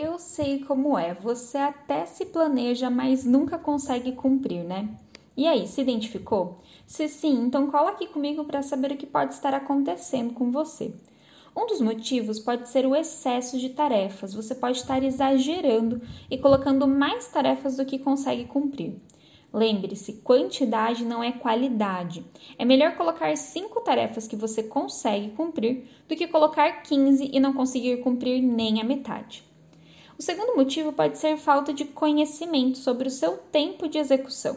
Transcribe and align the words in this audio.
Eu 0.00 0.16
sei 0.16 0.60
como 0.60 0.96
é, 0.96 1.12
você 1.12 1.58
até 1.58 2.06
se 2.06 2.26
planeja, 2.26 2.88
mas 2.88 3.24
nunca 3.24 3.58
consegue 3.58 4.12
cumprir, 4.12 4.62
né? 4.62 4.88
E 5.36 5.44
aí, 5.44 5.66
se 5.66 5.80
identificou? 5.80 6.60
Se 6.86 7.08
sim, 7.08 7.42
então 7.42 7.68
cola 7.68 7.90
aqui 7.90 8.06
comigo 8.06 8.44
para 8.44 8.62
saber 8.62 8.92
o 8.92 8.96
que 8.96 9.08
pode 9.08 9.34
estar 9.34 9.52
acontecendo 9.52 10.34
com 10.34 10.52
você. 10.52 10.94
Um 11.56 11.66
dos 11.66 11.80
motivos 11.80 12.38
pode 12.38 12.68
ser 12.68 12.86
o 12.86 12.94
excesso 12.94 13.58
de 13.58 13.70
tarefas. 13.70 14.34
Você 14.34 14.54
pode 14.54 14.78
estar 14.78 15.02
exagerando 15.02 16.00
e 16.30 16.38
colocando 16.38 16.86
mais 16.86 17.26
tarefas 17.26 17.76
do 17.76 17.84
que 17.84 17.98
consegue 17.98 18.44
cumprir. 18.44 18.94
Lembre-se, 19.52 20.20
quantidade 20.22 21.04
não 21.04 21.24
é 21.24 21.32
qualidade. 21.32 22.24
É 22.56 22.64
melhor 22.64 22.96
colocar 22.96 23.36
cinco 23.36 23.80
tarefas 23.80 24.28
que 24.28 24.36
você 24.36 24.62
consegue 24.62 25.30
cumprir 25.30 25.88
do 26.08 26.14
que 26.14 26.28
colocar 26.28 26.82
15 26.82 27.30
e 27.32 27.40
não 27.40 27.52
conseguir 27.52 27.96
cumprir 27.96 28.40
nem 28.40 28.80
a 28.80 28.84
metade. 28.84 29.47
O 30.18 30.22
segundo 30.22 30.56
motivo 30.56 30.92
pode 30.92 31.16
ser 31.16 31.36
falta 31.36 31.72
de 31.72 31.84
conhecimento 31.84 32.78
sobre 32.78 33.06
o 33.06 33.10
seu 33.10 33.36
tempo 33.36 33.88
de 33.88 33.98
execução. 33.98 34.56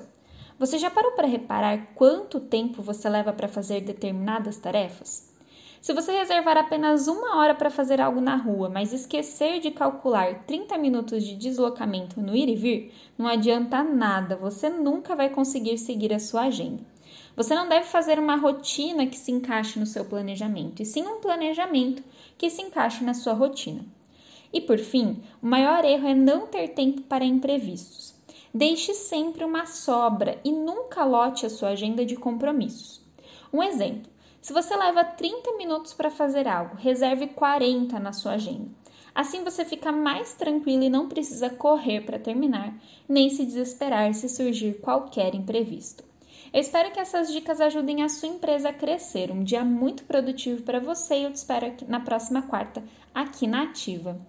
Você 0.57 0.79
já 0.79 0.89
parou 0.89 1.11
para 1.11 1.27
reparar 1.27 1.93
quanto 1.93 2.39
tempo 2.39 2.81
você 2.81 3.07
leva 3.07 3.31
para 3.31 3.47
fazer 3.47 3.81
determinadas 3.81 4.57
tarefas? 4.57 5.31
Se 5.79 5.93
você 5.93 6.13
reservar 6.13 6.57
apenas 6.57 7.07
uma 7.07 7.37
hora 7.37 7.53
para 7.53 7.69
fazer 7.69 8.01
algo 8.01 8.19
na 8.19 8.35
rua, 8.35 8.69
mas 8.69 8.91
esquecer 8.91 9.59
de 9.59 9.69
calcular 9.69 10.45
30 10.45 10.79
minutos 10.79 11.23
de 11.23 11.35
deslocamento 11.35 12.19
no 12.19 12.35
ir 12.35 12.49
e 12.49 12.55
vir, 12.55 12.93
não 13.15 13.27
adianta 13.27 13.83
nada, 13.83 14.35
você 14.35 14.67
nunca 14.67 15.15
vai 15.15 15.29
conseguir 15.29 15.77
seguir 15.77 16.11
a 16.11 16.19
sua 16.19 16.45
agenda. 16.45 16.83
Você 17.35 17.53
não 17.53 17.69
deve 17.69 17.85
fazer 17.85 18.17
uma 18.17 18.35
rotina 18.35 19.05
que 19.05 19.17
se 19.17 19.31
encaixe 19.31 19.79
no 19.79 19.85
seu 19.85 20.05
planejamento, 20.05 20.81
e 20.81 20.85
sim 20.85 21.05
um 21.05 21.21
planejamento 21.21 22.03
que 22.35 22.49
se 22.49 22.63
encaixe 22.63 23.03
na 23.03 23.13
sua 23.13 23.33
rotina. 23.33 23.85
E 24.53 24.59
por 24.59 24.77
fim, 24.77 25.21
o 25.41 25.47
maior 25.47 25.85
erro 25.85 26.07
é 26.07 26.15
não 26.15 26.47
ter 26.47 26.69
tempo 26.69 27.01
para 27.03 27.23
imprevistos. 27.23 28.13
Deixe 28.53 28.93
sempre 28.93 29.45
uma 29.45 29.65
sobra 29.65 30.39
e 30.43 30.51
nunca 30.51 31.05
lote 31.05 31.45
a 31.45 31.49
sua 31.49 31.69
agenda 31.69 32.05
de 32.05 32.15
compromissos. 32.15 33.01
Um 33.53 33.63
exemplo: 33.63 34.11
se 34.41 34.51
você 34.51 34.75
leva 34.75 35.03
30 35.03 35.55
minutos 35.57 35.93
para 35.93 36.09
fazer 36.09 36.47
algo, 36.47 36.75
reserve 36.75 37.27
40 37.27 37.99
na 37.99 38.11
sua 38.11 38.33
agenda. 38.33 38.69
Assim 39.13 39.43
você 39.43 39.63
fica 39.63 39.91
mais 39.91 40.33
tranquilo 40.33 40.83
e 40.83 40.89
não 40.89 41.07
precisa 41.07 41.49
correr 41.49 42.01
para 42.01 42.19
terminar, 42.19 42.75
nem 43.07 43.29
se 43.29 43.45
desesperar 43.45 44.13
se 44.13 44.27
surgir 44.29 44.79
qualquer 44.79 45.35
imprevisto. 45.35 46.03
Eu 46.53 46.59
espero 46.59 46.91
que 46.91 46.99
essas 46.99 47.31
dicas 47.31 47.61
ajudem 47.61 48.03
a 48.03 48.09
sua 48.09 48.27
empresa 48.27 48.69
a 48.69 48.73
crescer. 48.73 49.31
Um 49.31 49.43
dia 49.43 49.63
muito 49.63 50.03
produtivo 50.03 50.63
para 50.63 50.79
você 50.79 51.19
e 51.19 51.23
eu 51.23 51.31
te 51.31 51.35
espero 51.35 51.73
na 51.87 51.99
próxima 51.99 52.41
quarta 52.41 52.83
aqui 53.13 53.47
na 53.47 53.63
Ativa. 53.63 54.19